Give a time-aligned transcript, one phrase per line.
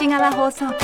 [0.00, 0.80] 西側放送局。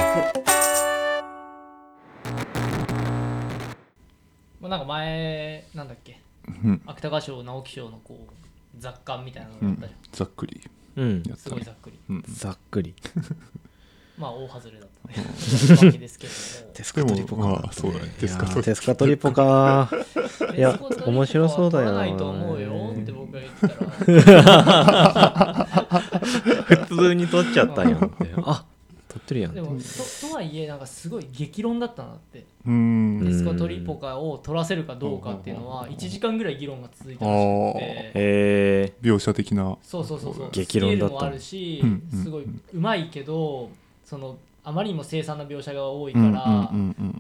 [4.60, 6.20] まあ、なんか前なんだっけ？
[6.46, 6.82] うん。
[6.84, 8.32] 芥川賞直木賞のこう
[8.78, 10.60] 雑感みたいなのうんがあったじざっくり。
[10.96, 11.14] うん。
[11.14, 11.30] やったね。
[11.30, 11.98] ゃんすごいざっくり。
[12.10, 12.24] うん。
[12.28, 12.94] ざっくり。
[14.18, 15.86] まあ大外れだったね。
[15.86, 16.72] わけですけれども。
[16.76, 18.14] テスカトリポカそうだね。
[18.20, 19.88] テスカトリテスカトリポか
[20.54, 23.54] いや面白そうだよは取らないと思うよって僕が言っ
[24.22, 25.66] たら。
[26.86, 28.34] 普通に取っちゃったんやんって。
[28.42, 28.66] あ
[29.16, 32.44] 取ってるやんでもととはいえなんかすごい激論だったなって。
[32.66, 33.24] うーん。
[33.24, 39.76] テスコトリポカを取らせるかどうかっていうのは1時間ぐらい議論が続いたらしくあてへ描写的な。
[39.82, 40.50] そうそうそうそう。
[40.50, 43.70] 激論だったスケールもあるしうんうんすごいうまいけど
[44.04, 46.70] そのあまりにも凄惨な描写が多いうんから、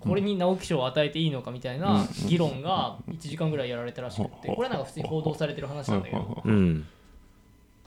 [0.00, 4.48] これに直木賞を与えていいのかみたいな議論が1時間ぐらいやられたらしくて。
[4.48, 6.42] これなんか普通に報道されてる話なんだけど。
[6.44, 6.86] えうん。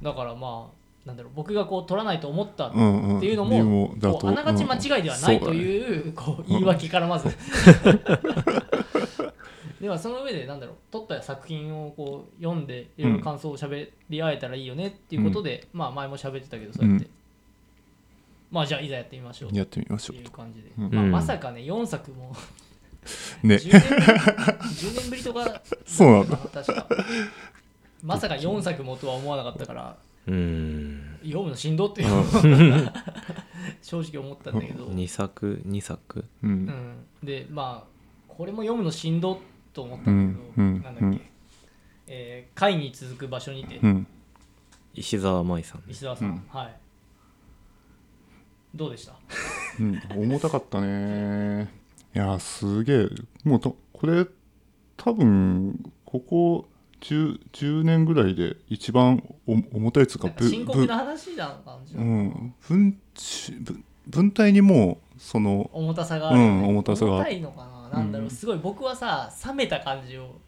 [0.02, 7.30] だからまあなんだろう僕がこう取らないと思ったっていうのもだこうあながち間違いではないとういうこう言い訳からまず。
[9.82, 17.06] ではその上でなんだろう撮った作品をこう読んでいろいろ感想をしゃべり合えたらいいよねっていうことでまあ前も喋ってたけどそうやって。
[17.06, 17.12] うん。
[18.52, 19.52] まあじゃあいざやってみましょう。
[19.54, 20.94] んやってみましょっていう感じで、うん。
[20.94, 21.12] まあ、うん。
[21.12, 22.36] まさかね4作も
[23.44, 23.56] う ね。
[23.56, 26.38] 10年ぶり10年ぶりとかそうなんだ。
[26.38, 26.88] 確か。
[28.04, 29.98] まさか4作もとは思わなかったから
[30.32, 31.20] うん。
[31.24, 32.10] 読むのしんどっていう。
[33.82, 36.20] 正直思ったんだけど、2作2作？
[36.44, 36.66] ううん。
[36.66, 37.88] ん、でまあ
[38.28, 39.40] これも読むのしんど
[39.74, 40.76] と思ったんだけど、うん。
[40.76, 40.82] うん。
[40.82, 41.32] なんだっけ、
[42.08, 44.08] えー貝に続く場所にて、うん。
[44.94, 46.44] 石澤舞さん石澤さん、うん。
[46.50, 46.76] はい。
[48.76, 49.14] どうでした？
[49.80, 50.00] うん。
[50.16, 51.70] 重たかったね。
[52.16, 53.08] いやすげえ。
[53.44, 54.26] もうとこれ
[54.98, 56.70] 多分ここ
[57.02, 67.12] 10, 10年ぐらいで一番お重たいやつかなんか深刻な話な感じ、うん文ち文文体にもうその重たさがあるよね、うん重たさが。
[67.14, 68.00] 重たいのかな。
[68.00, 68.32] なんだろう、うん。
[68.32, 70.40] すごい僕はさ冷めた感じを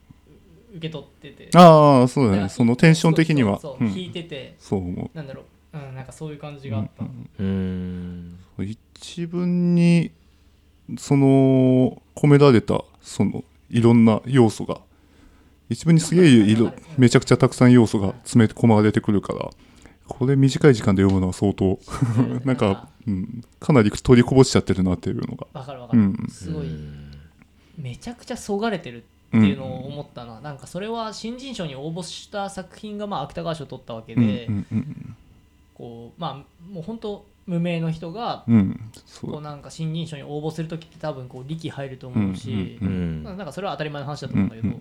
[0.72, 1.50] 受け取ってて。
[1.58, 2.50] ああそうだね。
[2.50, 3.59] そのテンション的には。
[3.59, 3.92] そうそうう。
[3.92, 3.94] ん。
[3.94, 5.44] 引いてて、そう思なんだろ
[5.74, 7.06] う、うん、なんかそういう感じがあった、
[7.40, 10.12] うんう一文に
[10.98, 14.81] その込められたそのいろんな要素が
[15.72, 19.50] 一文にすげえいろめちゃくちゃたくさん要素が詰め込まれてくるから
[20.08, 21.80] これ短い時間で読むのは相当
[22.44, 25.48] なんか、うん、かなり取りこぼしちゃってるなっていうのが。
[25.54, 26.28] わかるわかる、うん。
[26.30, 27.12] すごいうん。
[27.78, 35.16] めちゃくちゃそがれてるっていうのを思ったな、なんかそれは新人賞に応募した作品がまあ芥川賞を取ったわけうんで、うんうん。
[35.76, 38.92] こうまあもう本当無名の人がうん。
[39.22, 44.76] こうなんか新人賞に応募する時って多分こう力入ると思うし、うんうんまあなんかそれは当たり前の話だとうん思うんだけど、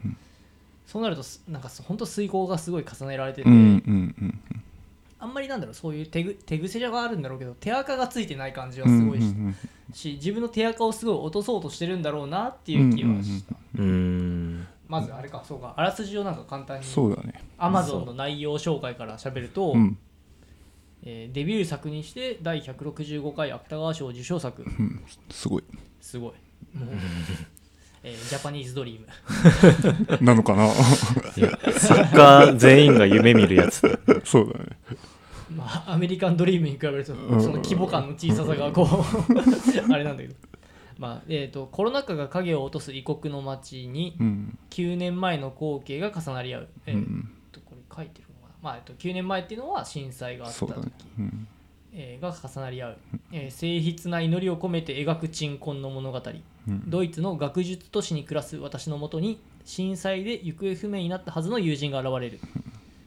[0.91, 4.41] そうなるとすなんか本当遂行がすごい重ねられてて、うんうんうん
[5.23, 9.55] あんまりなんだろうそういう手ぐ手癖があるんだろうけど手垢がついてない感じはうんすごいし,、うん
[9.93, 14.67] 自分の手垢をすごい落とそうとしてるんだろうなっていう気はした、うん。
[14.89, 15.75] まずあれかそうか。
[15.77, 16.87] あらすじをなんか簡単に。
[16.87, 17.45] そうだね。
[17.59, 19.99] Amazon の内容紹介から喋ると、うん。
[21.03, 24.62] えーデビュー作にして第165回芥川賞受賞作。
[24.62, 25.05] うん。
[25.31, 25.65] すごい。
[26.00, 26.33] すごい。
[26.79, 26.95] もう、
[28.03, 30.69] えージャパニーズドリームなのかな
[31.78, 34.00] 作家全員が夢見るやつ。
[34.25, 34.77] そうだね。
[35.55, 37.43] まあアメリカンドリームに比べるとうん。
[37.43, 38.93] その規模感の小ささがこう
[39.93, 40.34] あれなんだけど。
[40.99, 44.59] まあえー、とコロナ禍が影を落とす異国の街にうん。
[44.71, 50.93] 9年前の光景が重なり合う、えーうんとこれ書いてるのかな、まあえっと、9年前っていうのは震災があった時、
[51.93, 52.99] えーが重なり合う、
[53.32, 56.19] えー静筆な祈りを込めて描く鎮魂の物語。
[56.19, 56.43] うん
[56.86, 62.41] ドイツの学術都市に暮らす私のもとに震災で行方不明になったはずの友人が現れる。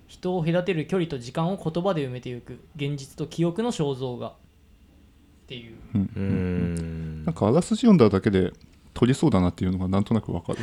[0.08, 2.60] 人を隔てる距離と時間を言葉で埋めていく。
[2.76, 4.28] 現実と記憶の肖像画。
[4.30, 4.34] っ
[5.48, 5.76] ていう。
[5.96, 6.12] うん。
[6.16, 8.54] うんなんかあらすじ読んだだけで
[8.94, 10.60] 取りそうだなっていうのがなんとなくわかる。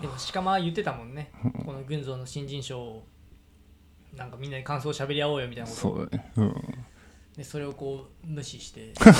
[0.00, 1.30] でも鹿間は言ってたもんね。
[1.64, 3.06] この群像の新人賞を。
[4.16, 5.80] なんかみんなで感想を喋り合おうよみたいなこと。
[5.80, 6.32] そうだね。
[6.36, 6.81] うん
[7.36, 8.92] でそれをこう無視して。
[9.00, 9.14] 蓋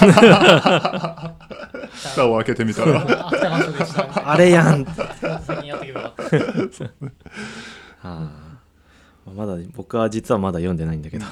[2.29, 3.01] を開けてみたら。
[3.29, 4.85] 芥川賞でしたみたいなあれやん。
[4.85, 6.85] 先にやってけばよかった。
[6.85, 6.91] は
[8.05, 11.25] あまだ僕は実はまだ読んでないんだけど。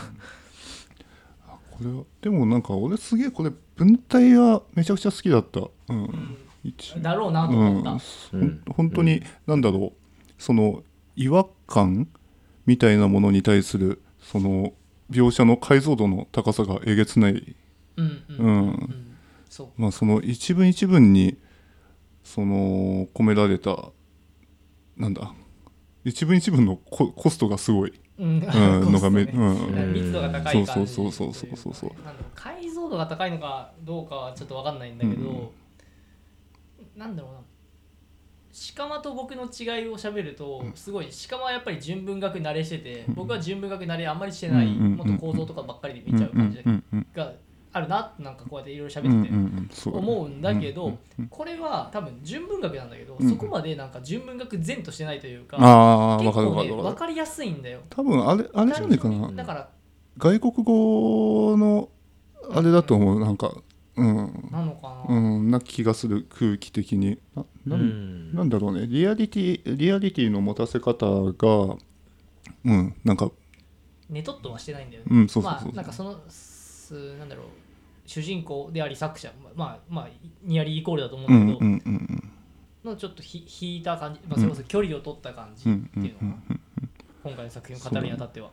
[1.70, 5.60] これはでもなんか俺すげえこれ文体はめちゃくちゃ好きだった。
[5.88, 6.36] うん。
[6.64, 8.00] 一だろうなとうん思った、ほん
[8.40, 8.62] うん。
[8.74, 10.32] 本当になんだろう。
[10.38, 10.82] その
[11.16, 12.08] 違和感
[12.64, 14.72] みたいなものに対するその
[15.10, 17.56] 描写の解像度の高さがえげつない。
[17.96, 18.96] うん
[19.76, 21.36] まあその一文一文に
[22.22, 23.90] その込められた
[24.96, 25.34] なんだ
[26.04, 28.38] 一文一文のココストがすごい、うん。
[28.38, 28.92] うん。
[28.92, 29.92] のがめうん。
[29.92, 31.90] 密度が高い感じそうそうそうそうそう
[32.34, 35.52] 解像度が高いのかどうかはちょっと分かんないんだけど、
[36.96, 37.40] なんだろうな
[38.76, 44.96] 鹿間と僕の違いを喋るとすごい鹿間はやっぱり純文学慣れしてて僕は純文学慣れあんまりしてないうん。
[44.96, 46.62] もっと構造とかばっかりで見ちゃう感じ
[47.14, 47.32] が
[47.72, 50.98] あるななんかこうやっていろいろ喋ってて思うんだけど
[51.28, 53.28] これは多分純文学なんだけどうん。
[53.28, 57.80] そこまでなんか純文学前としてないというかああ分結構ね分かりやすいんだよ。
[57.88, 59.30] 多分あれあれじゃないかな。
[59.32, 59.68] だから
[60.18, 61.88] 外国語の
[62.52, 63.20] あれだと思う。
[63.20, 63.54] なんか
[64.00, 64.48] うん。
[64.50, 67.18] なのかうな、んな気がする空気的に。
[67.34, 67.82] ななうん。
[68.32, 68.86] んなんだろうね。
[68.86, 71.76] リアリティリアリティの持たせ方が
[72.64, 73.30] うんなんか
[74.08, 77.46] ネトッとはしてないんだよね、うんそうそうそうまあなんかそのすなんだろう
[78.06, 79.30] 主人公であり作者。
[79.54, 80.08] まあまあ
[80.42, 82.30] ニアリーイコールだと思ううんんだけど、うんうん
[82.82, 86.36] のちょっとひ引いた感じ、まあ、それこそ距離を取った感じうんっていうのが、
[87.24, 88.48] 今回の作品を語るにあたっては。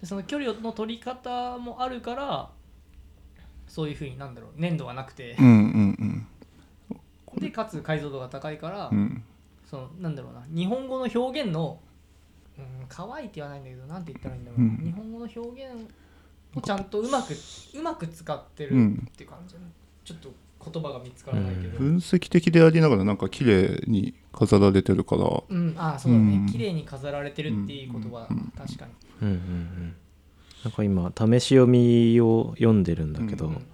[0.00, 2.50] でその距離の取り方もあるから
[3.72, 5.34] そういうふうになんだろう粘度がなくて。
[5.38, 6.26] うんうん
[7.34, 7.40] うん。
[7.40, 9.24] でかつ解像度が高いから、うん。
[9.64, 10.44] そのなんだろうな。
[10.54, 11.80] 日本語の表現の
[12.58, 14.84] うん可愛いって言わないんだけどなんて言ったらいいんだろうな、うん。
[14.84, 15.88] 日本語の表現
[16.54, 19.08] をちゃんとうまくうまく使ってるうん。
[19.10, 19.54] っていう感じ、
[20.04, 20.30] ちょっと
[20.70, 25.42] 言葉が見つからないけど、分析的でありながらなんか綺麗に飾られてるから。
[25.48, 26.46] うん、ああそうだね、うん。
[26.46, 28.52] 綺麗に飾られてるっていう言葉、うん。
[28.54, 28.92] 確かに、
[29.22, 29.96] うんうんうん
[30.64, 33.66] なんか今試し読みを読んでるんだけど、うん。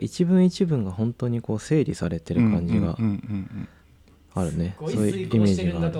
[0.00, 3.68] 一文一文が本当にこう整理されてる感じがうんうん
[4.34, 5.90] あるね、そういうイメージが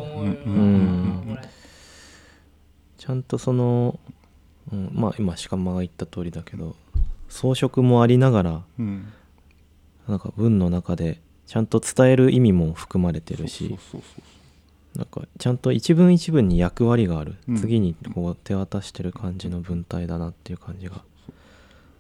[2.99, 3.99] ちゃんとその、
[4.71, 6.77] うん、まあ今鹿間が言った通りだけど
[7.31, 8.87] 装飾もありながらうん。
[8.87, 9.13] うん
[10.09, 14.23] なんか文の中でちゃんと伝える意味も含まれてるしそうそうそう
[14.97, 17.57] なんかちゃんと一文一文に役割がある、うん。
[17.57, 21.03] 次にこう手渡してる感じの文体だなっていう感じが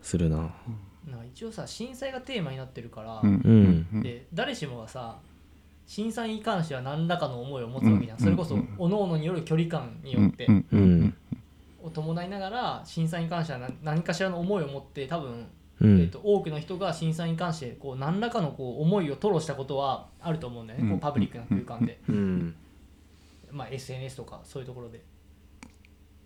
[0.02, 0.37] するな。
[0.37, 4.02] なんか一応さ震災がテーマになってるから、うん。
[4.02, 5.19] で誰しもがさ
[5.87, 8.25] 震災に関しては何らかの思いを持つわけじゃん、うん。
[8.25, 8.66] それこそうん。
[8.78, 10.66] 各々による距離感によって、うん。
[10.72, 11.02] ううん。
[11.04, 11.14] ん。
[11.87, 15.46] を伴いながら震災に関しては何何かしらの思いを持って多分、う
[15.82, 22.54] えー、んと多くの人が震災に関してこう何らかのこう思いを吐露したことはあると思うんだよね、うんこうパブリックな空間で、うん
[23.50, 25.02] まあ、SNS とかそういうところで。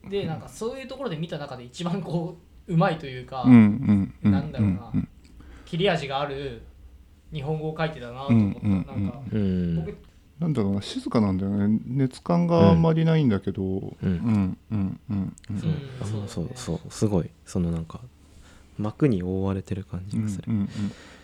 [0.08, 4.90] でなんかそういうところで見た中で一番こううまいというか、うんうんうんなんだろうな。
[4.94, 5.08] うん
[5.66, 6.62] 切れ味がある
[7.32, 8.86] 日本語を書いてたなと思った、うんうんうん。
[8.86, 9.76] なんか、うん。
[9.76, 9.96] 僕
[10.40, 11.78] なんだろうな静かなんだよね。
[11.86, 13.62] 熱感があんまりないんだけど。
[13.62, 13.96] うん。
[14.02, 15.60] うんうんうんうん。
[15.60, 17.30] そううんそうそううそうすごい。
[17.46, 18.00] そのなんか
[18.78, 20.68] 幕に覆われてる感じうんがする、うんうん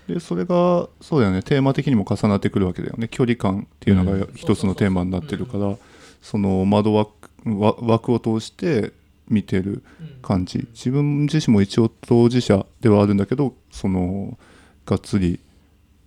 [0.08, 3.08] でそれがそうだよねテーマ的にも重なってくるわけだよね。
[3.08, 4.31] 距離感っていうのがうん。
[4.35, 5.76] 一つのテーマになってるから
[6.23, 8.93] その窓枠を通して
[9.29, 10.08] 見てるうん。
[10.23, 10.69] 感じ。
[10.73, 14.38] 自分自身も一応当事者ではあるんだけどその
[14.85, 15.41] がっつり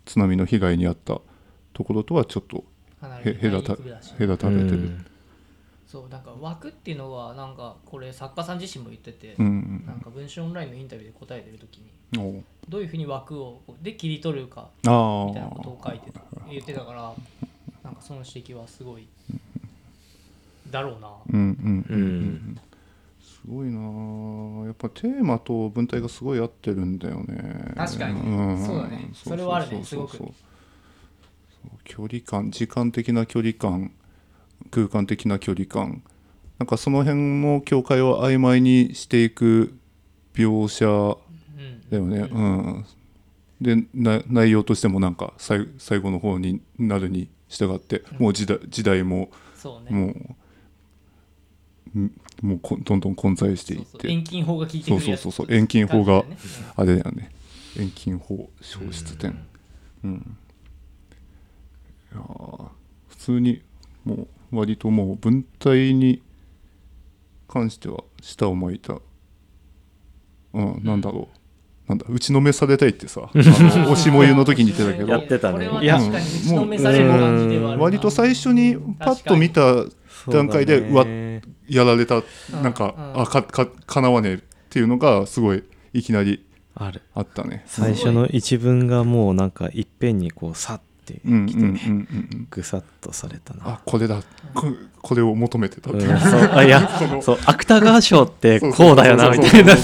[0.05, 1.19] 津波の被害に遭った
[1.73, 2.63] ところとはちょっと
[3.01, 4.67] 隔たれてる。
[4.71, 5.05] うん
[5.89, 17.13] そうなんか枠っていうのはなんかこれ作家さん自身も言ってて、うんなんか文春オンラインのインタビューで答えてる時にどういうふうに枠をで切り取るかあみたいなことを書いあてた言ってたから
[17.83, 19.07] なんかその指摘はすごい
[20.69, 21.09] だろうな。
[21.33, 22.59] うんうんううんん。
[23.19, 23.79] すごいな。
[24.63, 27.73] あやっぱテーマと文体がすごい合ってるんだよね。
[27.75, 28.19] 確かに。
[28.19, 28.63] ん。
[28.63, 29.09] そうだね。
[29.13, 29.83] それはあるね。
[29.83, 30.19] すごく。
[31.83, 33.91] 距離感時間的な距離感
[34.71, 36.03] 空間的な距離感。
[36.57, 39.73] なんかその辺も境界を曖昧にしていく
[40.33, 42.29] 描写うんだよね。
[42.31, 42.51] ううん。
[42.79, 42.85] ん、
[43.61, 49.29] でな内容としてもなんか最最後の方になるに従ってもう時代時代も
[49.89, 49.91] ね。
[49.91, 50.35] も
[51.95, 52.11] うん
[52.41, 54.07] もうこどんどん混在していって。
[54.11, 55.21] 遠近法が効いてくるやつ。
[55.21, 55.55] そうそうそうそう。
[55.55, 56.37] 遠近法がね。
[56.75, 57.31] あれだよね。
[57.77, 59.37] 遠近法消失点。
[60.03, 60.37] うん。
[62.11, 62.67] いやー
[63.07, 63.61] 普通に
[64.09, 66.23] もう割ともう文体に
[67.47, 68.95] 関しては舌を巻いた。
[70.53, 71.39] うんなんだろう。
[71.89, 73.29] なんだ打ちのめされたいってさ。
[73.33, 75.07] あの押しもゆの時に言ってたけど。
[75.07, 75.69] やってたね。
[75.81, 77.83] いや確かに打ちのめされる感じではあるな。
[77.83, 79.85] 割と最初にパッと見た
[80.27, 81.05] 段階でそうわ
[81.67, 82.17] やられた。
[82.17, 82.23] うん。
[82.63, 83.21] なんかうん。
[83.21, 84.39] あかかかなわねえっ
[84.69, 85.63] ていうのがすごい
[85.93, 87.01] いきなりある。
[87.13, 87.63] あったね。
[87.67, 90.81] 最初の一文がもうなんかいっぺんにこうさっ
[91.13, 91.91] てうんうんきてうんうんう
[92.35, 92.47] ん。
[92.49, 93.61] ぐさっとされたな。
[93.65, 94.21] あこれだ。
[94.53, 94.67] こ
[95.01, 95.91] これを求めてた。
[95.91, 96.89] ってうんいうそうあいや
[97.21, 99.75] そう芥川賞ってこうだよなみたいな。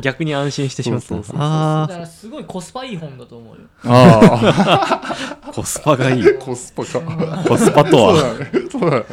[0.00, 1.14] 逆に安心してしまった。
[1.34, 3.60] あからすごいコスパいい本だと思うよ。
[3.84, 5.16] あ
[5.54, 6.24] コスパがいい。
[6.38, 7.00] コスパか。
[7.46, 8.50] コスパとそうはだね。
[8.70, 9.04] そうだね。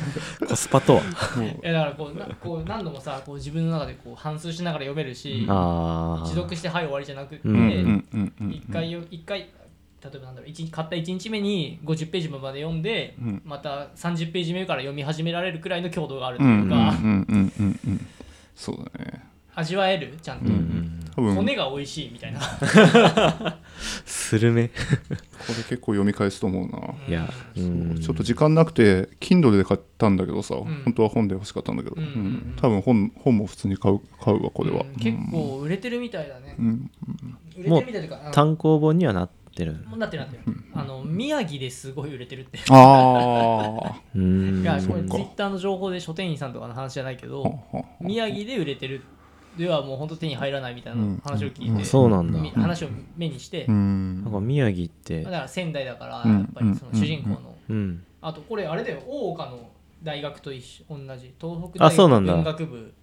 [0.47, 1.01] コスパとは。
[1.01, 9.49] だからこうなこう何度もさこう自分の中でこう反芻しながら読めるしあ持続してはい終わりじゃなくて、うんうんうんうん一回よ一回
[10.03, 13.41] 例えばなんだろう一日買った1日目に50ページまで読んで、うん。
[13.43, 16.93] また30ページ目から読み始められるくらいの強度があるとうんいううんか、
[18.55, 19.23] そうだね。
[19.55, 20.13] 味わえる？
[20.21, 22.39] ちゃんと、うんうん骨が美味しいみたいな。
[24.05, 24.69] スルメ。
[25.67, 26.93] 結構読み返すと思うな。
[27.07, 27.99] いやうん。
[27.99, 30.57] ちょっと時間なくて Kindle で買ったんだけどさ、ん。
[30.85, 32.55] 本当は本で欲しかったんだけど、うんうんうん。
[32.61, 34.93] 多分本本も普通に買う買うわこれは、うん。
[34.97, 36.91] 結構売れてるみたいだね、うん
[37.57, 39.73] 売れてるみたいというか単行本にはなってる。
[39.87, 40.43] もうなってるなってる。
[40.73, 42.59] あの宮城ですごい売れてるって。
[42.69, 47.59] あ うーんいやこれツイッターの情報で書店員さんとかの話じゃないけあど
[47.99, 49.01] 宮城で売れてる
[49.57, 51.85] ではもう本当手に入らないみたいな話を聞いて、うん。
[51.85, 52.39] そうなんだ。
[52.39, 54.23] み話を目にして、うん。
[54.23, 56.33] なんか宮城ってだから仙台だからうん。
[56.33, 58.03] やっぱりその主人公の、うん。
[58.21, 59.01] あとこれあれだよ。
[59.07, 59.69] 大岡の
[60.03, 62.33] 大学と一緒同じ東北大学あそうなんだ。
[62.35, 62.93] 文学部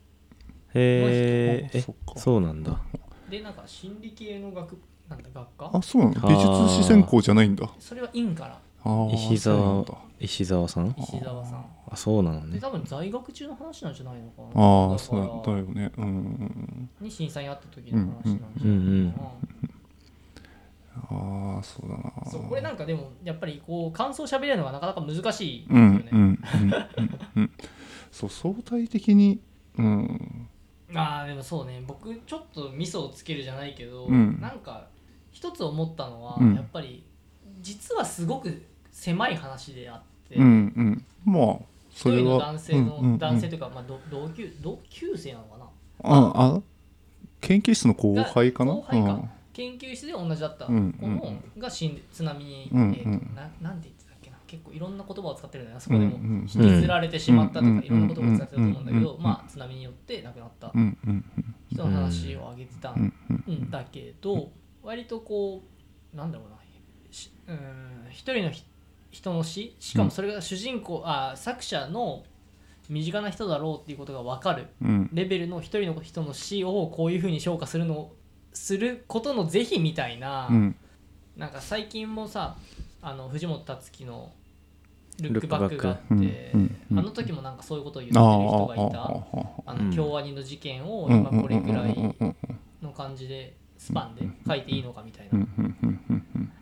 [0.74, 1.84] へえ
[2.16, 2.80] そうなんだ。
[3.28, 4.78] でなんか心理系の学
[5.14, 5.70] なんだ学科？
[5.72, 6.28] あそうなの？
[6.28, 7.68] 美術史専攻じゃないんだ。
[7.78, 8.58] それは院から。
[9.12, 9.84] 石沢
[10.20, 10.94] 石沢さん？
[10.98, 11.64] 石沢さん。
[11.90, 12.54] あそうなのね。
[12.54, 14.62] で多分在学中の話なんじゃないのかな。
[14.62, 15.92] ああだそうだよね。
[15.96, 19.18] うんに震災にあった時の話なんじゃないか
[21.12, 21.18] な、
[21.56, 22.30] ああそうだな。
[22.30, 26.38] そうこれなんかでもやっぱりこう感想喋れるのがなかなか難しいですうよね、んうんうん
[26.96, 27.50] うんうん。
[28.12, 29.40] そう相対的に
[29.78, 30.48] うん。
[30.94, 31.82] ああでもそうね。
[31.86, 34.38] 僕ちょっと味噌をつけるじゃないけど、うん。
[34.40, 34.86] なんか
[35.34, 36.54] 一つ思ったのは、うん。
[36.54, 37.04] やっぱり
[37.60, 40.00] 実はすごく狭い話であっ
[40.30, 40.48] て、うんう
[40.82, 41.04] ん。
[41.26, 41.58] まあ
[41.92, 43.18] それ一人のは男性の、うんうんうん。
[43.18, 45.64] 男性というか、まあ、ど同級同級生なのかな？
[46.04, 46.62] ああ
[47.42, 48.72] 研究室の後輩かな？
[48.72, 49.20] 後輩か。
[49.52, 54.36] 研究室で同じだった子うんの、が死んで津波に、うんえーとななんて言ってたっけな？
[54.48, 61.24] 結構いろんな言葉を使ってるんだよなそこでも、うんうん引きずられてしまったとか、うんいろんな言葉を使ってたと思うんだけど、うんまあ津波によって亡くなったうんうん
[61.70, 63.12] 人の話を挙げてたうん
[63.46, 63.70] うんん。
[63.70, 64.50] だけど
[64.84, 65.62] 割とこ
[66.12, 66.56] うなんだろうな
[67.10, 68.64] しうん一人のひ
[69.10, 69.74] 人の死？
[69.78, 72.24] しかもそれが主人公、あ作者の
[72.88, 75.10] 身近な人だろうっていうことが分かるうん。
[75.12, 78.10] レベルの一人の人の死をこういうふうに評価するの
[78.52, 80.76] することの是非みたいな、うん。
[81.36, 82.56] なんか最近もさ
[83.02, 84.32] あの藤本達樹の
[85.20, 89.04] 「ルックバック」があって、ルックバックうんうんあの時もなんかそういうことを言ってある人がいた。
[89.66, 89.90] あうん。
[89.90, 92.36] の京アニの事件をうん今これくらいうんうん。
[92.82, 95.38] の感じでスパンで書いていいのかみたいな。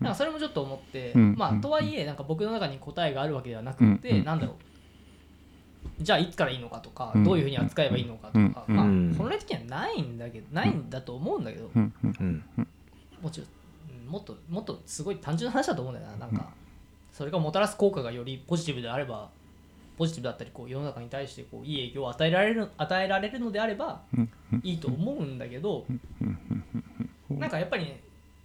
[0.00, 4.56] なんかそれもちょっと思ってうんまあとはいえなんか僕の中に答えがあるわけではなくうてんなんだろう。
[6.02, 7.24] じゃあいつからいいのかとかうん。
[7.24, 8.40] どういうふうに扱えばいいのかとかう
[8.72, 9.14] んまあうん。
[9.16, 13.48] 本来的にはないんだけどないんだと思うんだけどもちろん
[14.04, 14.10] うん。
[14.10, 16.16] もっともっとすごい単純な話だと思うんだよな。
[16.16, 16.48] なんか
[17.12, 19.28] それがもたらす効果がよりポジティブであれば
[19.96, 24.28] ポジティブだったりこう世の中に対してこういい影響を与えられる与えられるのであればうん
[24.64, 25.84] いいと思うんだけど
[27.38, 28.00] なんかやっぱりね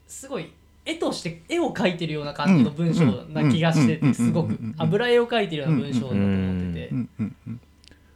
[0.08, 0.52] すごい
[0.86, 6.94] 絵として絵を描いてるような感じの文章な気がしててすごく油絵を描いてるような文章だと思ってて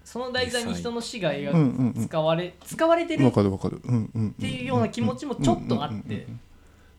[0.06, 1.32] その題材に人の死が
[2.00, 6.28] 使われ使われてるっわかるわかるうんうんうんていうような気持ちもちょっとあって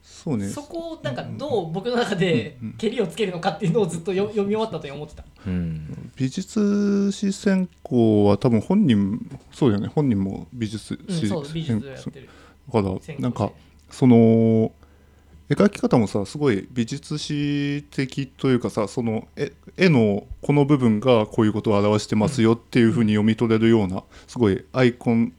[0.02, 5.24] そうねそこをなんかどう僕の中でけりをつけるのかっていうのをずっとよ読み終わったと思ってた。
[5.46, 9.18] うん美術史専攻は多分本人
[9.52, 12.28] そうだよね本人も美術うん、史そう美術をやってる
[12.69, 13.52] だからなんか
[13.90, 14.73] その
[15.49, 25.33] 絵描き方もさすごい美術史的というかさその絵絵のこの部分がこういうことを表してますよっていうふうに読み取れるようなすごいアイコン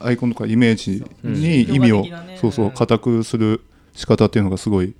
[0.00, 2.04] アイコンとかイメージに意味を
[2.40, 2.72] そうそううん。
[2.72, 3.62] 固くする
[3.94, 4.94] 仕方っていうのがすごい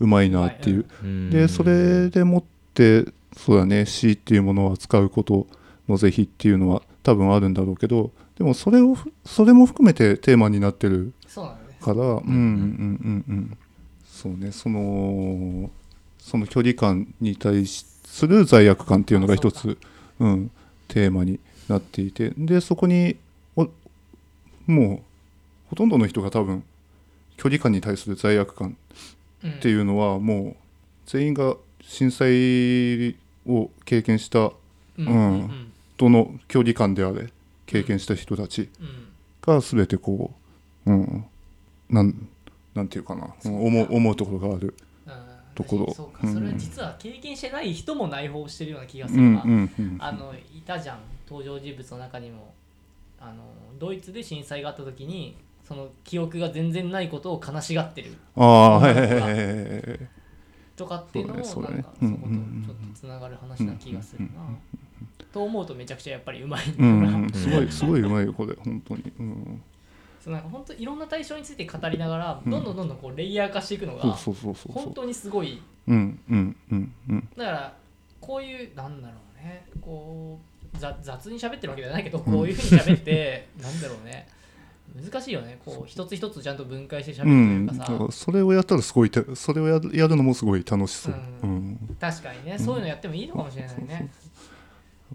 [0.00, 0.86] うまいなっていう。
[1.02, 2.44] うんでそれでもっ
[2.74, 3.04] て
[3.36, 5.46] そうだね詩っていうものを扱うこと
[5.88, 11.12] の是非っていうのは多分あるんだろうけどでもそれをふそれも含めてテーマになってる
[11.80, 12.12] からうんうん。
[12.12, 13.58] うんうんうん。
[14.06, 14.52] そうね。
[14.52, 15.70] その
[16.18, 19.78] その距離感に対する罪悪感っていうのが一あつ
[20.20, 20.50] うん
[20.88, 23.16] テーマになっていてでそこに
[23.56, 23.68] お
[24.66, 24.98] もう
[25.70, 26.62] ほとんどの人が多分
[27.36, 28.76] 距離感に対する罪悪感
[29.44, 30.56] うんっていうのはもう
[31.06, 33.16] 全員が震災
[33.46, 34.38] を経験した
[34.98, 35.72] うんううんん。
[35.96, 37.28] どの距離感であれ
[37.68, 39.08] 経験した人たちうん。
[39.40, 40.32] が全てこ
[40.86, 41.24] う、うん、
[41.88, 42.28] なん
[42.74, 43.34] なんていうかな。
[43.44, 44.74] うん思う思うところがある。
[45.06, 45.12] うん
[45.54, 45.94] ところ。
[45.94, 49.96] そうかうんそれは実は経験してない人も内包してるような気がすうんるな、うんうん。
[50.00, 50.98] あのいたじゃん。
[51.28, 52.54] 登場人物の中にも。
[53.20, 53.42] あの
[53.80, 58.14] ドイツで震災があった時にその記憶が全然ないことを悲しがってる。
[58.36, 60.08] ああはい
[60.76, 64.28] とかっていうのもなんかそことちょっとつながる話な気がするな。
[65.32, 69.12] と思うとめちゃくちゃやっぱりうまいうん すごいすごいうまいよこれ本当に。
[69.18, 69.62] うん。
[70.22, 72.50] そうなんか本当いろんな対象について語りながらうん。
[72.50, 74.84] どんどんどんどんこうレイヤー化していくのがそうそうそうそうそう。
[74.84, 75.60] 本当にすごい。
[75.86, 77.28] うんうんうんうん。
[77.36, 77.76] だから
[78.20, 79.64] こういうなんだろうね。
[79.80, 80.38] こ
[80.74, 84.26] うざ雑に喋ってるわけじゃないけどこういうふうに喋ってなんだろうね。
[84.96, 85.58] 難しいよね。
[85.64, 91.96] こう一つ一つちゃんと分解して喋うんるというかさ、だからそれをやったらすごいたそれをやるやるのもすごい楽しそう、ううん。
[92.00, 92.58] 確かにね。
[92.58, 93.86] そういうのやってもいいのかもしれないね。
[93.86, 93.98] だ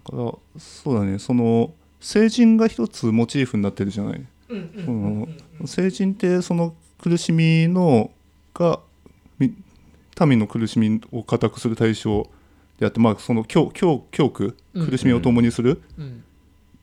[0.04, 1.18] からそうだね。
[1.18, 4.24] その成人が一つモチーフになってるじゃない。
[5.66, 8.10] 成人ってその苦しみの
[8.54, 8.80] が
[10.26, 12.28] 民の苦しみを固くする対象
[12.78, 15.80] であってまあその教教教区苦しみを共にする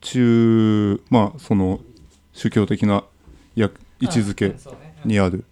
[0.01, 1.79] 中、まあその
[2.33, 3.03] 宗教的な
[3.55, 4.55] や位置づけ
[5.05, 5.45] にある。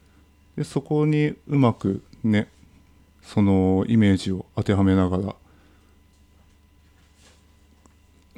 [0.58, 2.50] でそこにうまくね
[3.22, 5.36] そのイメージを当てはめながら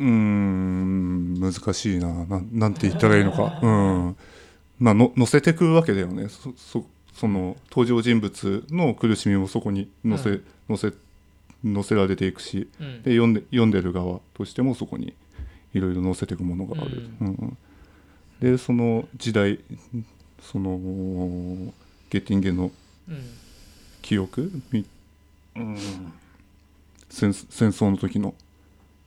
[0.01, 2.25] うーん難しいな。
[2.25, 3.59] ななんて言ったらいいのか。
[3.63, 4.15] うん。
[4.79, 6.27] まあの乗せてくわけだよね。
[6.29, 10.43] そそその登場人物の苦しみもそこに乗せ,、う
[10.77, 10.93] せ
[11.63, 13.03] 乗せられていくしうん。
[13.03, 15.13] で読んで読んでる側としてもそこに
[15.73, 17.27] いろいろ載せていくものがある、うん。
[17.27, 17.57] うん
[18.41, 19.59] でその時代
[20.41, 20.79] その
[22.09, 22.71] ゲッティンゲの
[23.07, 23.17] うん。
[24.01, 24.85] 記憶、み
[25.55, 25.77] うん、
[27.09, 28.33] 戦戦争の時の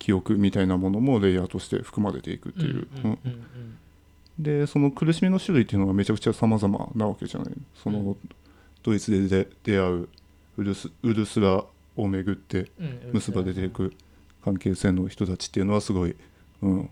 [0.05, 2.87] 記憶みたいなものもレイヤーとして含まれていくっていう、
[4.39, 7.55] でその苦しみの種類っていうのがめちゃくちゃ様々なわけじゃない。
[7.83, 8.17] その、うん。
[8.83, 10.09] ドイツで出出会う
[10.59, 11.65] ウルスウルスラ
[11.97, 12.71] をめぐって
[13.15, 13.95] 結ばれていく
[14.45, 16.15] 関係性の人たちっていうのはすごい、
[16.61, 16.91] うん。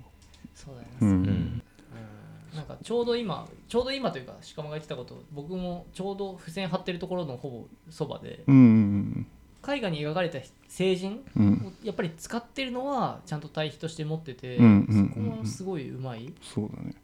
[0.54, 0.92] そうだよね。
[1.02, 1.08] うん。
[1.10, 1.62] うん。
[2.56, 9.26] なんかちょうど今ちょうど今というか鹿間が言ってたこと僕もちょうど付箋貼ってるところのほぼそばでうんうん
[9.66, 10.38] 絵画に描かれた
[10.68, 16.32] 成人をやっぱり使ってるのはちゃんと対比として持ってて、うんそこもすごいうまい。
[16.42, 16.94] そうだね。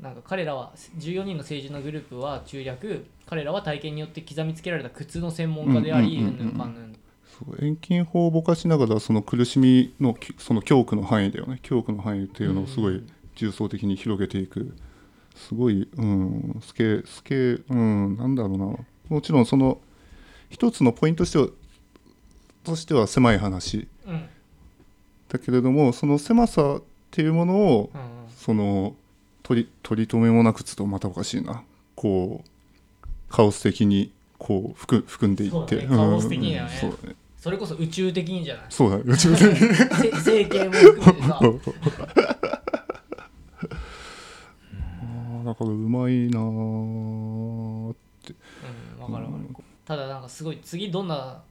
[0.00, 6.46] なんか彼らは14人の成人のグループは中略彼らは体験によって刻みつけられた靴の専門家でありうんんんうんうん。
[6.46, 6.96] ぬんかんぬん。
[7.38, 11.58] そう遠近法をぼかしながらその苦しみのきその恐怖の範囲だよね。
[11.58, 13.02] 恐怖の範囲っていうのをすごい
[13.36, 14.74] 重層的に広げていく。
[15.34, 18.76] すごい、うん、スケスケうんなんだろうな。
[19.08, 19.80] もちろんその
[20.48, 21.48] 一つのポイントとしては
[22.64, 23.88] としては狭い話。
[24.06, 24.28] うんうん
[25.28, 28.00] だけれどもその狭さっていうものをうん
[28.36, 28.96] その
[29.44, 31.62] 取り取り留めもなくつとまたおかしいな。
[31.94, 32.48] こう
[33.28, 35.56] カオス的にこう含含んでいって。
[35.56, 35.96] そうだね。
[35.96, 36.58] カオス的にね。
[36.58, 37.14] うんそうだね。
[37.38, 38.64] それこそ宇宙的にじゃない？
[38.70, 39.02] そうだね。
[39.06, 41.40] 宇宙的にせ整形も含めてさ。
[45.44, 47.94] だからうまいなーっ
[48.24, 48.34] て。
[48.98, 51.42] うん、わかるわかる、ただなんかすごい次どんな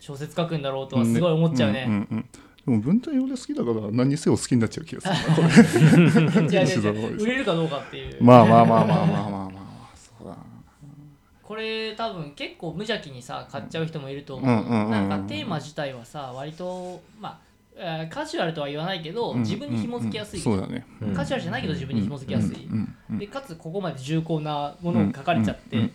[0.00, 1.80] 小説書くんだろうとはすごい思っちゃうね。
[1.80, 2.28] ねうんうんうん、で
[2.70, 7.14] も文体用で好きだから何にせよ好きになっちゃう気がするなこれ。
[7.24, 8.22] 売れるかどうかっていう。
[8.22, 9.50] まあまあまあまあまあまあまあ
[9.94, 10.36] そうだ
[11.42, 17.40] これ多分結構無邪気にさ買っちゃう人もいると思う,、なんかテーマ自体はさ割とま
[17.80, 20.84] あカジュアルとは言わないけど自分に紐付きやすい、そうだね、
[21.14, 22.68] カジュアルじゃないけど自分に紐付きやすい、
[23.18, 25.90] でかつここまで重厚なものを書かれちゃって、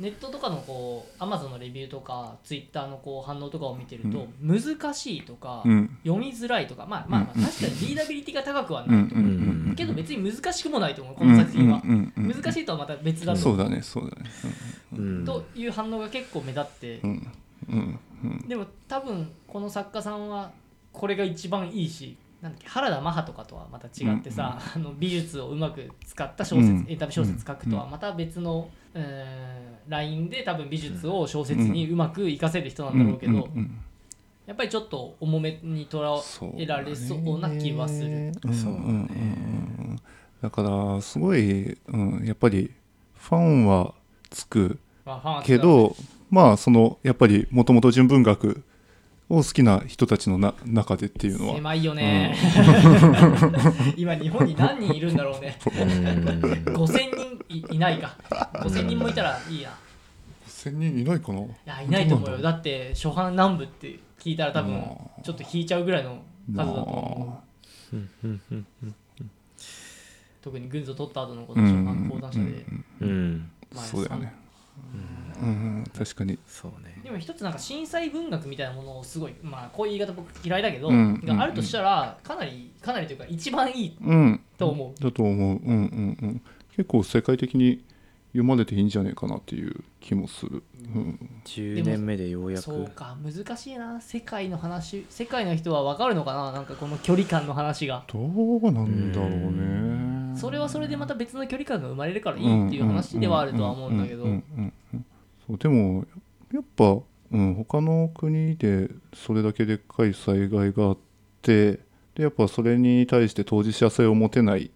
[0.00, 5.62] ネットとかのこう Amazon のレビューとか Twitter のこう反応とかを見てると、難しいとか、
[6.02, 11.82] 読みづらいとかまあまあ、確かにリーダビリティが高くはなんいと思う、うんけど別に難しくもないと思うこの作品は、
[12.16, 14.30] 難しいとはまた別だとそうだねそうだね。
[14.96, 15.24] うん。
[15.24, 17.02] という反応が結構目立って、
[18.48, 20.50] でも多分この作家さんは
[20.92, 26.86] これが一番いいしなんだっけ原田マハとかとはまた違ってさ、あの美術をうまく使った小説、うん。
[26.88, 28.70] エンタメ小説書くとはまた別の、
[29.88, 33.38] ラインで多分美術を小説にうまく活かせる人なんだろうけど、うん。
[33.38, 33.80] うん。
[34.46, 36.16] やっぱりちょっと重めにとら
[36.56, 38.32] えられそうな気はする。
[38.44, 38.54] うん。
[38.54, 38.74] そう
[40.42, 42.70] だからすごい、うん、やっぱり
[43.14, 43.94] ファンは
[44.30, 44.78] つく
[45.44, 45.94] けど
[46.30, 48.62] まあそのやっぱりもともと純文学
[49.30, 51.54] を好きな人たちのな中でっていうのは。
[51.54, 52.36] 狭いよね、
[53.96, 55.56] 今日本に何人いるんだろうね。
[55.66, 56.74] うん。
[56.74, 58.16] 5000人いいないか。
[58.54, 59.70] 5000人もいたらいいな
[60.48, 61.40] 1000人いないかな？
[61.40, 62.38] いやいないと思うよ。
[62.38, 64.78] だって初版南部って聞いたら多分ま
[65.18, 65.22] あ。
[65.22, 67.42] ちょっと引いちゃうぐらいの数だとま思
[67.92, 67.96] う。
[67.96, 68.66] うんうんうん
[70.42, 72.66] 特に軍曹取った後のこの初版講談社で。
[73.00, 73.50] うん。
[73.76, 74.32] あそうだよね。
[74.94, 76.38] うんうん確かに。
[76.46, 77.00] そうね。
[77.02, 85.02] でも一つなんか震災文学みたいなものをすごいまあこういう言い方僕嫌いだけどうんがあるとしたらかなりかなりというか一番いいうんと思う。
[85.02, 85.38] だと思う。
[85.38, 86.42] うんうんうん。
[86.76, 87.84] 結構世界的に
[88.32, 90.62] 読まれていいんじゃねえかなっていう気もする、
[90.94, 94.00] うん、10年目でようやそうくか難しいな。
[94.00, 98.04] 世界の話世界の人は分かるのかななんかこの距離感の話が。
[98.06, 100.36] どうなんだろうね。
[100.36, 104.22] それはそれでまた別の距離感が生まれるからいいっていう話ではあるとは思うんだけど。
[104.22, 104.72] うんうんうん
[105.50, 106.06] そうでも
[106.52, 106.98] やっぱ、
[107.32, 110.98] うん、他の国でそれだけでっかい災害があっ
[111.42, 111.80] て
[112.14, 114.70] でやっぱそれに対して当事者性を持てないっ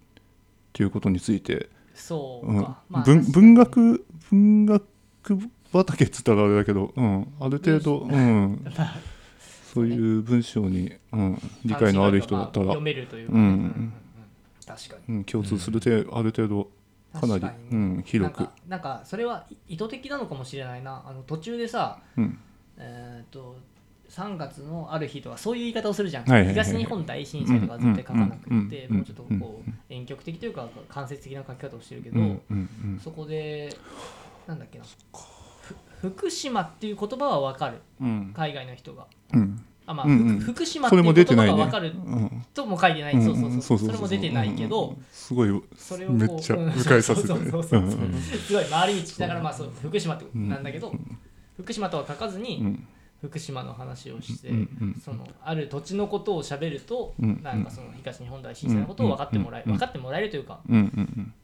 [0.73, 4.83] ていうことについて、うんそうか、まあ文学文学
[5.73, 8.65] 畑っつったらあれだけど、うん、ある程度、うん、
[9.73, 13.41] そういう文章に、うん、理解のある人だったらまあ読、めるというか、うん。
[13.41, 13.93] うんうん
[14.67, 15.17] 確かに。
[15.17, 16.71] うん、共通する程ある程度
[17.21, 18.49] かなり、うん、広く。
[18.69, 21.03] なんかそれは意図的なのかもしれないな。
[21.07, 22.39] あの途中でさうん。
[22.77, 23.57] えー、と
[24.11, 26.65] 3月のある日とかそういう言い方をするじゃん、はいはいはいはい。
[26.65, 33.75] 東日本大震災とか絶対書かなくうんて、うんもうちょっとこう婉曲的というか間接的な書き方をしてるけど、うんうんうんそこで
[34.47, 34.85] なんだっけな。
[36.01, 37.81] ふ福島っていう言葉は分かる。
[38.01, 38.33] うん。
[38.37, 39.07] 海外の人が。
[39.33, 40.39] うんあ、まあうんうん。
[40.39, 43.57] ふ福島っていう言葉が分かるうんとも書いてない、そうそうう。
[43.57, 47.29] んそうそれも出てないけど、うんすごいそれをめっちゃうん迂回させて。
[47.29, 50.93] すごい回り道しながら、まあ、そう福島ってなんだけど、
[51.57, 52.87] 福島とは書かずに、うん。
[53.21, 54.51] 福島の話をして、
[55.03, 59.73] そのある土地のことをしゃべると、うんなんかその東日本大震災のことを分かってもらえ、うん。
[59.73, 61.35] 分かってもらえるというか、うんうんうん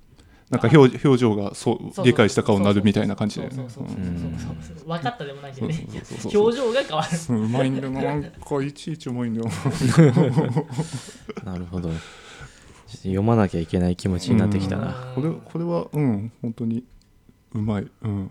[0.51, 3.69] なんか表表情がそう理解した顔になるみたいな感じでね。
[4.85, 5.87] 分かったでもないんだよね
[6.35, 7.35] 表情が変わる。
[7.35, 7.91] うまいんだよ。
[7.91, 9.47] ななんかいちいちうまいんだよ。
[11.45, 11.91] なるほど。
[12.89, 15.13] 読まなきゃいけない気持ちになってきたな。
[15.15, 16.85] これこれはうん本当に
[17.55, 17.87] うまい。
[18.03, 18.31] うん。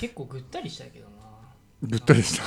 [0.00, 1.12] 結構ぐったりしたけどな。
[1.82, 2.42] ぐったりした。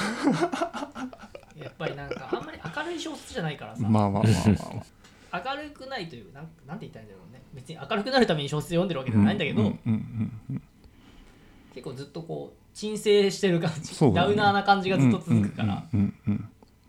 [1.56, 4.86] やっぱりなんかあんまり明るい小説じゃないからさ、まあまあまあまあ
[5.34, 7.42] 明るくないというなんなんて言ったらいいんだろうね。
[7.54, 9.74] 別に明るくなるために小説読んでるわけじゃないんだけど、
[11.74, 14.14] 結構ずっとこう鎮静してる感じ、ね。
[14.14, 16.14] ダウナーな感じがずっと続くから、うん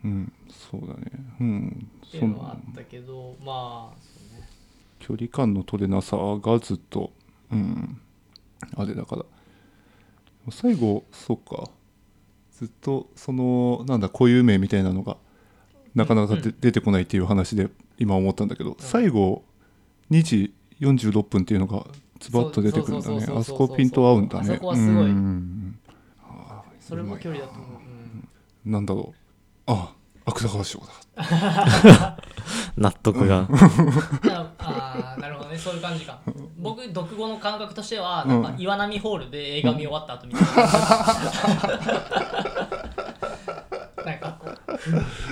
[0.05, 0.33] うん
[0.71, 1.11] そうだね。
[1.41, 1.89] うん。
[2.07, 4.49] っていそうのはあったけどまあそうね。
[4.99, 7.13] 距離感の取れなさがずっと
[7.51, 8.01] うん。
[8.77, 9.25] あれだから。
[10.51, 11.71] 最後そうか。
[12.53, 15.17] ずっとそのなんだ固有名みたいなのが
[15.95, 19.45] なかなかで、うん出てこないっていう話で今思ったんだけど、最後
[20.11, 21.87] 2時46分っていうのが
[22.21, 23.27] ズバッと出てくるんだね。
[23.37, 24.53] あそこピント合うんだね。
[24.53, 25.11] あそこはすごい。
[26.81, 28.29] それも距離だと思う、うん
[28.65, 29.19] なんだろう。
[29.67, 30.87] あ芥川賞だ。
[32.77, 33.49] 納得が。
[34.29, 35.57] ああーなるほどね。
[35.57, 36.19] そういう感じか。
[36.59, 40.55] 僕読後の感覚としてはなんか岩波ホールで映画見終わった後 みたいな、
[44.05, 44.59] なんかこう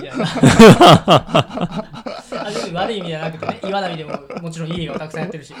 [0.03, 0.13] いな
[1.05, 1.86] あ別に
[2.81, 4.11] 悪い意味じゃなくてね 岩波でも
[4.41, 5.53] もちろんいい映画はたくさんやってるし。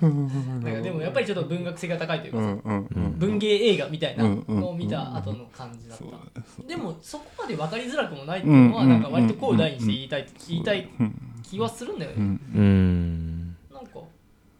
[0.00, 3.18] なんかでもやっぱりちょっと文学性が高いというかさ、うんうんうん。
[3.18, 13.56] 文芸映画みたいなのを見た後の感じだった、でもそこまで分かりづらくもないっていうのはうんなんか割とこう大にして言いたい言いたいうん気はするんだよね、うんうん。
[13.72, 14.00] なんか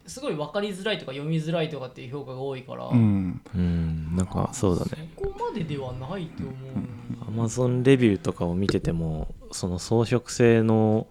[0.07, 3.41] すごい分かりづらいとか読みづらいとかっていう評価が多いから、うん。
[3.55, 4.17] うん。
[4.17, 5.09] なんかそうだね。
[5.17, 11.07] そこまでではないと思う、アマゾンレビューとかを見ててもその装飾性の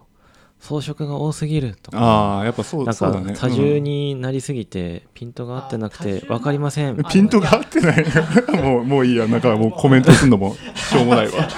[0.60, 1.98] 装飾が多すぎるとか。
[1.98, 6.96] ああやっぱそうなん多重になりすぎてピントが合ってなくて分かりません。
[6.96, 8.04] うんピントが合ってない。
[8.62, 11.32] もうもういいやなんかもうコメントするのもしょうもないわ。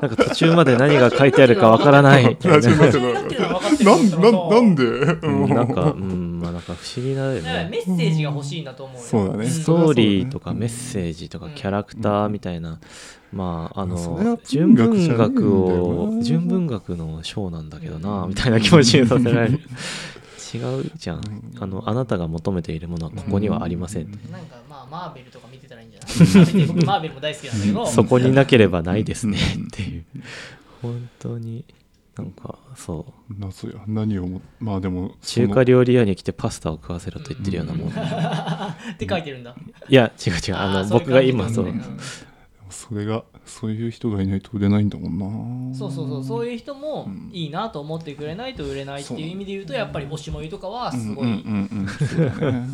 [0.00, 2.28] なんか途中まで何が書いてあるか分からない。
[2.28, 2.72] みたいなな
[3.92, 7.68] なんで、うんなんか、ううん、まあなんか不思議だよだからね。
[7.70, 9.02] メッセージが欲しいなと思うよ。
[9.02, 9.46] そうだね。
[9.46, 10.58] んストーリーとかうん。
[10.58, 12.80] メッセージとかうんキャラクターみたいな、
[13.34, 16.22] まああの純文学をな。
[16.22, 19.60] 純文学の章なんだけどなみたいな気持ちにさせられる。
[20.54, 21.20] 違うじゃん。
[21.58, 24.10] あのあなたが求めているものはここにはありません。
[24.30, 26.66] なんかまあマーベルとか見てたらいいんじゃない？
[26.86, 27.86] マーベルも大好きなんだけど。
[27.86, 29.38] そこになければないですね。
[29.38, 30.04] っていう。
[30.80, 31.64] 本当に
[32.16, 33.34] なんかそう。
[33.36, 33.74] 謎や？
[33.88, 37.88] 何をもまあでも中華料理屋に来てパスタを食わせろと言ってるようなもん。
[37.90, 37.92] っ
[38.96, 39.56] て書いてるんだ。
[39.88, 40.56] いや違う違う。
[40.56, 41.74] あの僕が今そう
[42.70, 45.76] それがそういう人がいないと売れないんだもんな。
[45.76, 46.24] そうそうそう。
[46.24, 47.30] そういう人もうん。
[47.32, 51.44] いいなと思ってくれないと売れないっていう意味で言うとやっぱり推しもゆとかはすごい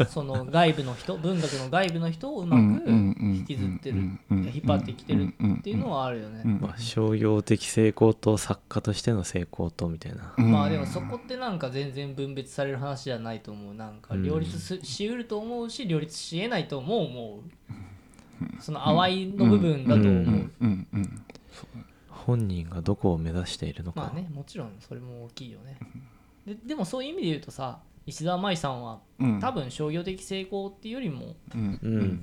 [0.08, 3.96] その外部の人文学の外部の人をうまく引きずってる
[4.30, 6.42] 引っ張ってきてるっていうのはあるよね。
[6.44, 10.52] うんまあ、商業的成功と作家としての成功とみたいな、うん。
[10.52, 13.74] まあでもそこってなんか全然分別される話じゃないと思う。
[13.74, 17.72] なんか両立すしうると思うし両立しえないとも思う
[18.58, 20.50] その淡いの部分だと思う、
[22.08, 25.78] 本人がどこを目指しているのか、まあねもちろんそれも大きいよね。
[26.46, 29.40] ででもそういう意味で言うとさ石澤舞さんはうん。
[29.40, 32.22] 多分商業的成功っていうよりもうん。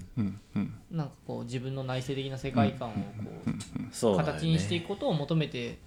[0.91, 2.99] なんかこう自分の内省的な世界観をこ
[3.45, 3.51] う
[3.91, 5.77] そうだよね形にしていくことを求めて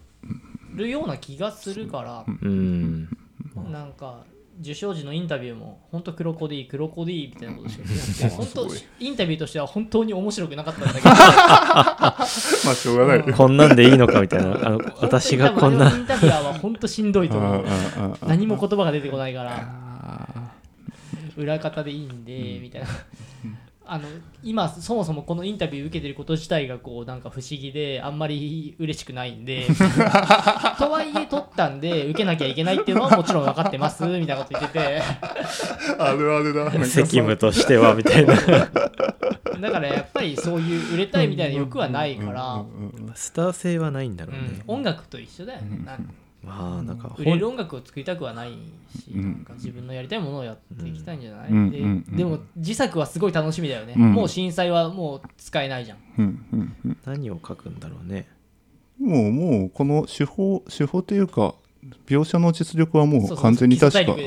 [0.74, 3.08] るような気がするからうん。
[3.70, 4.24] なんか
[4.60, 11.08] 受賞時のインタビューも本当黒子でいい黒子でいいみたいなことしか言ってなくて インタビューとしては本当に面白くなかったんだけど。
[11.08, 13.26] まあしょうがない。
[13.26, 14.52] よこんなんでいいのかみたいな。
[14.66, 15.90] あの私がこんな。
[15.90, 18.26] インタビュアーは本当しんどいと思うあああ。
[18.26, 19.56] 何も言葉が出てこないから。
[19.56, 20.52] あ
[21.36, 22.88] 裏方でいいんでみたいな
[23.92, 24.04] あの
[24.44, 29.66] 今そもそもこのインタビュー受けてること自体がこうなんか不思議であんまり嬉しくないんで
[30.78, 35.02] とはいえ取ったんで受けなきゃいけないっていうのはもちろん分かってますみたいなこと言ってて。
[35.98, 36.70] あるあるだ。
[36.84, 38.34] 責務としてはみたいな。
[39.60, 44.62] だからやっぱりそういう売れたいみたいな欲はないから、うんうんうんスター性はないんだろうね。
[44.68, 49.22] うん、音楽と一緒だよね、なんまあなんか売れる音楽を作りたくはないし、うん。
[49.22, 51.70] なんか自分のやりたいものをやっていきたいんじゃない、うん。
[51.70, 52.04] でうん。
[52.08, 52.16] うん。
[52.16, 54.12] でも自作はすごい楽しみだよね、うん。
[54.12, 56.46] もう震災はもう使えないじゃんうん。
[56.52, 56.76] うん。
[56.84, 56.96] うん。
[57.04, 58.28] 何を書くんだろうね。
[58.98, 61.54] もうもうこの手法手法というか
[62.06, 64.12] 描写の実力はもそう完全に確か。
[64.12, 64.18] もう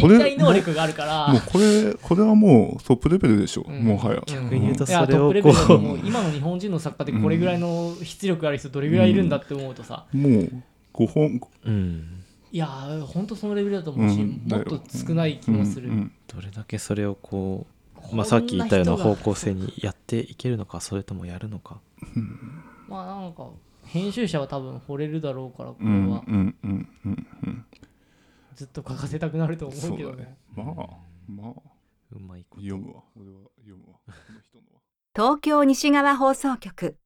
[0.00, 1.28] こ身れ体能力があるから。
[1.32, 3.84] もうこれこれはもうトップレベルでしょ、うん。
[3.84, 10.62] もはや、うん逆に言うといやそれをこ思う今の日本人の作家でこれぐらいの出力ある人どれぐらいいるんだって思うとさ、もう
[10.94, 12.04] 5本ううん。
[12.52, 14.42] いやーほんとそのレベルだと思うし、うん。
[14.48, 15.90] もっと少ない気もする、
[16.26, 17.66] どれだけそれをこ
[18.12, 21.78] う、まあ、さっき言ったような方向性にやっていけるのかそれともやるのか。
[22.88, 23.46] まあなんか
[23.92, 26.22] 編集者は多分惚れるだろうからこれうんは。
[26.26, 27.66] うんうんうんうん。
[28.54, 30.24] ずっと書かせたくなると思そうけどね。
[30.24, 30.38] ね。
[30.56, 30.74] まあ
[31.28, 31.54] まあ。
[32.12, 32.62] うまいこと。
[32.62, 33.02] 読むわ。
[33.16, 33.98] 俺は読むわ。
[34.06, 34.80] この人のは。
[35.14, 36.96] 東京西側放送局